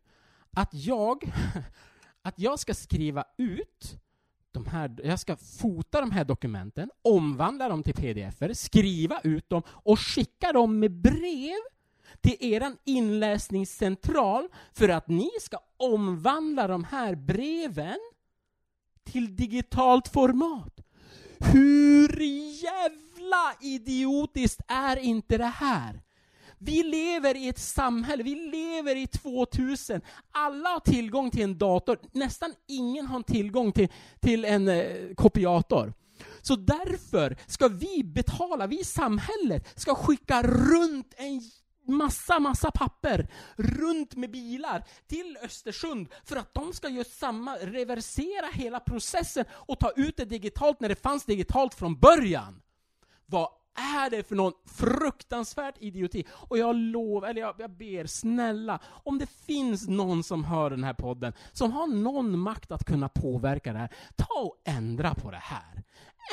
[0.50, 1.32] att jag,
[2.22, 4.00] att jag ska skriva ut
[4.52, 9.62] de här, jag ska fota de här dokumenten, omvandla dem till pdf skriva ut dem
[9.68, 11.58] och skicka dem med brev
[12.20, 17.98] till er inläsningscentral för att ni ska omvandla de här breven
[19.04, 20.80] till digitalt format.
[21.38, 22.20] Hur
[22.62, 26.00] jävla idiotiskt är inte det här?
[26.58, 30.00] Vi lever i ett samhälle, vi lever i 2000.
[30.32, 31.98] Alla har tillgång till en dator.
[32.12, 33.88] Nästan ingen har tillgång till,
[34.20, 35.92] till en eh, kopiator.
[36.42, 41.42] Så därför ska vi betala, vi i samhället ska skicka runt en
[41.84, 48.46] massa, massa papper runt med bilar till Östersund för att de ska göra samma, reversera
[48.52, 52.62] hela processen och ta ut det digitalt när det fanns digitalt från början.
[53.26, 56.24] Vad är det för någon fruktansvärt idioti?
[56.30, 60.84] Och jag lovar, eller jag, jag ber, snälla, om det finns någon som hör den
[60.84, 65.30] här podden, som har någon makt att kunna påverka det här, ta och ändra på
[65.30, 65.82] det här.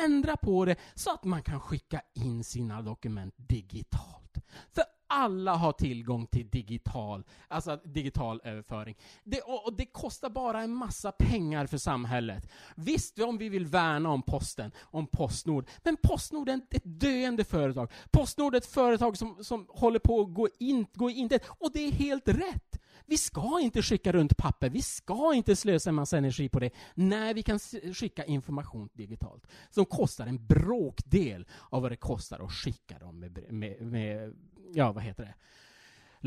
[0.04, 4.38] Ändra på det så att man kan skicka in sina dokument digitalt.
[4.72, 8.96] För alla har tillgång till digital, alltså digital eh, överföring.
[9.24, 12.50] Det, och, det kostar bara en massa pengar för samhället.
[12.76, 17.92] Visst, om vi vill värna om posten, om Postnord, men Postnord är ett döende företag.
[18.12, 21.80] Postnord är ett företag som, som håller på att gå in, gå in och det
[21.80, 22.82] är helt rätt.
[23.06, 26.72] Vi ska inte skicka runt papper, vi ska inte slösa en massa energi på det,
[26.96, 27.60] när vi kan
[27.94, 29.48] skicka information digitalt.
[29.70, 34.34] Som kostar en bråkdel av vad det kostar att skicka dem med, med, med
[34.74, 35.34] ja, vad heter det,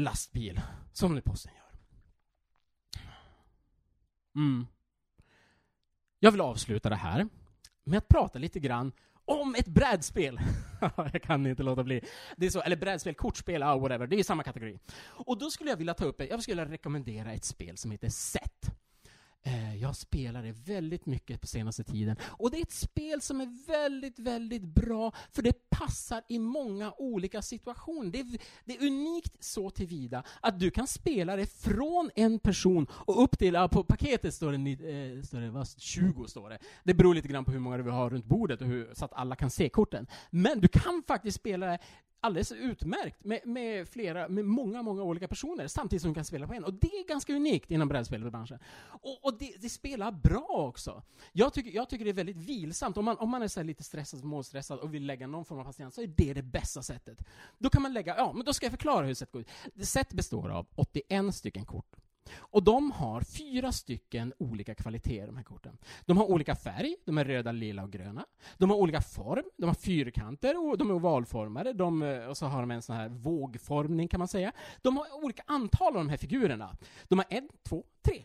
[0.01, 0.61] lastbil,
[0.93, 1.65] som nu posten gör.
[4.37, 4.67] Mm.
[6.19, 7.29] Jag vill avsluta det här
[7.85, 8.93] med att prata lite grann
[9.25, 10.41] om ett brädspel.
[10.97, 12.01] jag kan inte låta bli.
[12.37, 14.07] Det är så, eller brädspel, kortspel, ah, whatever.
[14.07, 14.79] Det är samma kategori.
[15.05, 18.75] Och då skulle jag vilja ta upp, jag skulle rekommendera ett spel som heter Set.
[19.81, 22.17] Jag jag spelar det väldigt mycket på senaste tiden.
[22.23, 26.93] Och det är ett spel som är väldigt, väldigt bra, för det passar i många
[26.99, 28.11] olika situationer.
[28.11, 28.27] Det är,
[28.65, 33.39] det är unikt så tillvida att du kan spela det från en person och upp
[33.39, 34.71] till, ja, på paketet står det,
[35.17, 36.59] eh, står det vad, 20 står det.
[36.85, 39.05] Det beror lite grann på hur många du vill ha runt bordet och hur, så
[39.05, 40.07] att alla kan se korten.
[40.31, 41.79] Men du kan faktiskt spela det
[42.25, 46.47] alldeles utmärkt med, med, flera, med många, många olika personer samtidigt som du kan spela
[46.47, 46.65] på en.
[46.65, 48.59] Och det är ganska unikt inom brädspelsbranschen.
[48.87, 51.03] Och, och det, det, spelar bra också.
[51.33, 52.97] Jag tycker, jag tycker det är väldigt vilsamt.
[52.97, 55.65] Om man, om man är så lite stressad, målstressad och vill lägga någon form av
[55.65, 57.25] patient så är det det bästa sättet.
[57.59, 59.87] Då kan man lägga, ja, men då ska jag förklara hur set går ut.
[59.87, 61.97] Set består av 81 stycken kort.
[62.37, 65.79] Och de har fyra stycken olika kvaliteter, de här korten.
[66.05, 68.27] De har olika färg, de är röda, lila och gröna.
[68.59, 71.73] De har olika form, de har fyrkanter och de är ovalformade.
[71.73, 74.53] De, eh, och så har de en sån här vågformning kan man säga.
[74.83, 76.77] De har olika antal av de här figurerna.
[77.09, 78.23] De har en, två, tre.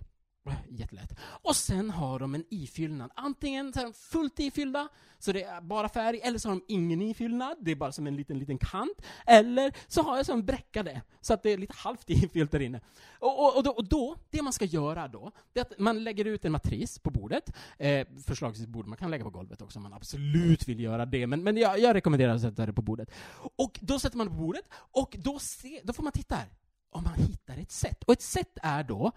[0.70, 1.14] Jättelätt.
[1.22, 3.12] Och sen har de en ifyllnad.
[3.16, 4.88] Antingen så är de fullt ifyllda,
[5.20, 8.08] så det är bara färg, eller så har de ingen ifyllnad, det är bara som
[8.08, 9.02] en liten, liten kant.
[9.26, 12.82] Eller så har jag som bräckade, så att det är lite halvt ifyllt där inne.
[13.20, 16.04] Och, och, och, då, och, då, det man ska göra då, det är att man
[16.04, 17.56] lägger ut en matris på bordet.
[17.78, 21.28] Eh, förslagsvis bord man kan lägga på golvet också om man absolut vill göra det,
[21.28, 23.12] men, men jag, jag rekommenderar att sätta det på bordet.
[23.56, 26.50] Och då sätter man det på bordet, och då, se, då får man titta här
[26.92, 28.04] om man hittar ett sätt.
[28.04, 29.12] Och ett sätt är då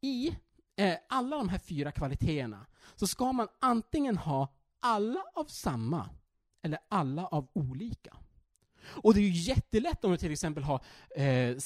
[0.00, 0.36] i
[0.76, 4.48] eh, alla de här fyra kvaliteterna så ska man antingen ha
[4.80, 6.10] alla av samma
[6.62, 8.16] eller alla av olika.
[8.90, 10.80] Och det är ju jättelätt om du till exempel har
[11.16, 11.56] eh,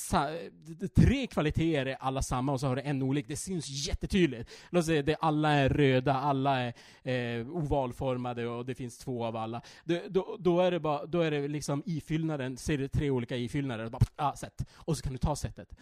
[0.97, 3.29] tre kvaliteter, alla samma, och så har du en olik.
[3.29, 4.51] Det syns jättetydligt.
[4.71, 9.37] Låt säga att alla är röda, alla är eh, ovalformade och det finns två av
[9.37, 9.63] alla.
[9.85, 13.37] Det, då, då, är det bara, då är det liksom ifyllnaden, ser du tre olika
[13.37, 14.67] ifyllnader, bara, ah, sätt.
[14.75, 15.77] Och så kan du ta sättet.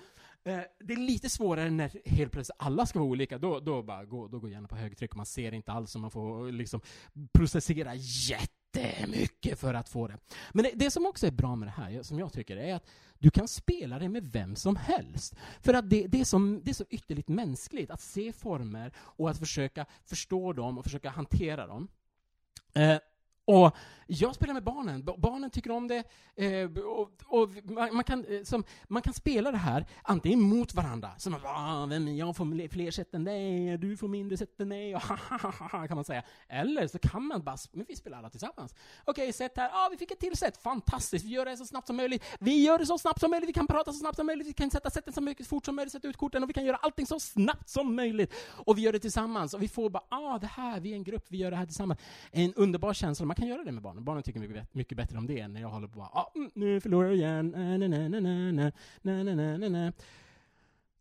[0.44, 3.38] Eh, det är lite svårare när helt plötsligt alla ska vara olika.
[3.38, 6.10] Då, då, bara, gå, då går gärna på högtryck man ser inte alls och man
[6.10, 6.80] får eh, liksom
[7.32, 10.18] processera jättemycket för att få det.
[10.52, 12.86] Men det, det, som också är bra med det här, som jag tycker, är att
[13.18, 15.34] du kan spela det med vem som helst.
[15.60, 19.30] För att det, det, är, som, det är så ytterligt mänskligt att se former och
[19.30, 21.88] att försöka förstå dem och försöka hantera dem.
[22.74, 22.98] Eh,
[23.50, 23.76] och
[24.12, 25.04] jag spelar med barnen.
[25.18, 26.04] Barnen tycker om det.
[26.36, 30.74] Eh, och, och man, man, kan, eh, som, man kan spela det här antingen mot
[30.74, 34.60] varandra, som att ah, vem, jag får fler sätt än dig, du får mindre sätt
[34.60, 35.02] än mig, och
[35.70, 36.22] kan man säga.
[36.48, 38.74] Eller så kan man bara, men vi spelar alla tillsammans.
[39.04, 41.86] Okej, sätt här, ah, vi fick ett till sätt, fantastiskt, vi gör det så snabbt
[41.86, 42.24] som möjligt.
[42.40, 44.52] Vi gör det så snabbt som möjligt, vi kan prata så snabbt som möjligt, vi
[44.52, 46.76] kan sätta sätten så mycket fort som möjligt, sätta ut korten, och vi kan göra
[46.76, 48.34] allting så snabbt som möjligt.
[48.48, 51.04] Och vi gör det tillsammans, och vi får bara, ah, det här, vi är en
[51.04, 52.00] grupp, vi gör det här tillsammans.
[52.30, 54.04] En underbar känsla, man kan göra det med barnen.
[54.04, 56.50] Barnen tycker mycket, mycket bättre om det än när jag håller på att ah, mm,
[56.54, 57.50] nu förlorar jag igen.
[59.02, 59.92] Na, na, na,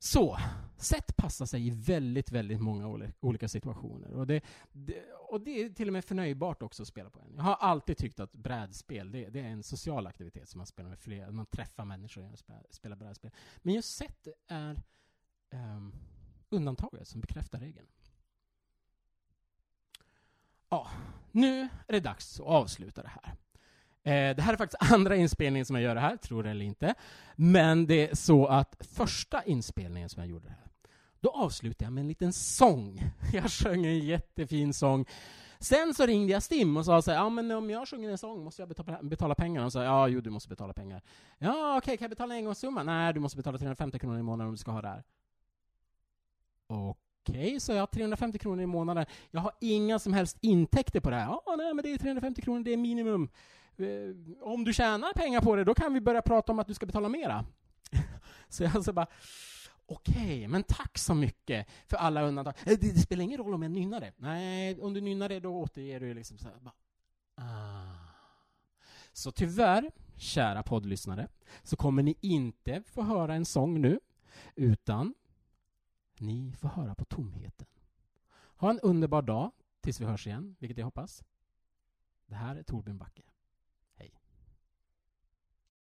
[0.02, 0.38] så,
[0.78, 4.14] sätt passar sig i väldigt, väldigt många olika situationer.
[4.14, 7.34] Och det, det, och det är till och med förnöjbart också att spela på en.
[7.36, 10.90] Jag har alltid tyckt att brädspel, det, det är en social aktivitet som man spelar
[10.90, 13.32] med flera, man träffar människor genom att spela, spela brädspel.
[13.58, 14.82] Men just sätt är
[15.50, 15.94] ehm, um,
[16.50, 17.88] undantaget som bekräftar regeln.
[21.40, 23.36] Nu är det dags att avsluta det här.
[24.04, 26.66] Eh, det här är faktiskt andra inspelningen som jag gör det här, tror det eller
[26.66, 26.96] inte.
[27.36, 30.70] Men det är så att första inspelningen som jag gjorde det här,
[31.20, 33.04] då avslutade jag med en liten sång.
[33.34, 35.06] Jag sjöng en jättefin sång.
[35.60, 38.18] Sen så ringde jag Stim och sa så här, ja men om jag sjunger en
[38.18, 39.66] sång måste jag betala, betala pengar?
[39.66, 41.02] Och sa, ja jo du måste betala pengar.
[41.38, 42.84] Ja okej, kan jag betala en engångssumma?
[42.84, 45.04] Nej, du måste betala 350 kronor i månaden om du ska ha det här.
[46.68, 49.06] Okej, Okej, så jag har 350 kronor i månaden.
[49.32, 51.26] Jag har inga som helst intäkter på det här.
[51.26, 53.30] Ja, nej men det är 350 kronor, det är minimum.
[53.78, 56.74] Eh, om du tjänar pengar på det, då kan vi börja prata om att du
[56.74, 57.46] ska betala mera.
[58.50, 59.08] Så jag så bara,
[59.86, 62.54] okej, men tack så mycket för alla undantag.
[62.66, 64.14] Eh, det, det spelar ingen roll om jag nynnar det.
[64.18, 66.74] Nej, om du nynnar det, då återger du liksom så här, bara,
[67.36, 68.10] ah.
[69.14, 71.28] Så tyvärr, kära poddlyssnare,
[71.64, 74.00] så kommer ni inte få höra en sång nu,
[74.56, 75.14] utan
[76.20, 77.68] ni får höra på tomheten.
[78.56, 79.52] Ha en underbar dag
[79.82, 81.24] tills vi hörs igen, vilket jag hoppas.
[82.26, 83.24] Det här är Torbjörn Backe.